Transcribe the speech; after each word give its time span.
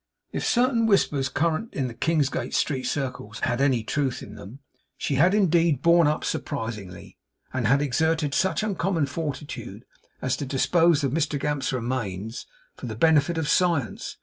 If 0.31 0.43
certain 0.43 0.87
whispers 0.87 1.29
current 1.29 1.75
in 1.75 1.87
the 1.87 1.93
Kingsgate 1.93 2.55
Street 2.55 2.87
circles 2.87 3.39
had 3.41 3.61
any 3.61 3.83
truth 3.83 4.23
in 4.23 4.33
them, 4.33 4.57
she 4.97 5.13
had 5.13 5.35
indeed 5.35 5.83
borne 5.83 6.07
up 6.07 6.23
surprisingly; 6.25 7.17
and 7.53 7.67
had 7.67 7.83
exerted 7.83 8.33
such 8.33 8.63
uncommon 8.63 9.05
fortitude 9.05 9.85
as 10.19 10.35
to 10.37 10.45
dispose 10.47 11.03
of 11.03 11.11
Mr 11.11 11.39
Gamp's 11.39 11.71
remains 11.71 12.47
for 12.75 12.87
the 12.87 12.95
benefit 12.95 13.37
of 13.37 13.47
science. 13.47 14.17